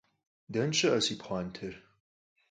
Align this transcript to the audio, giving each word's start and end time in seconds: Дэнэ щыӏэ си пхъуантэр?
Дэнэ 0.53 0.73
щыӏэ 0.77 0.99
си 1.05 1.13
пхъуантэр? 1.19 1.75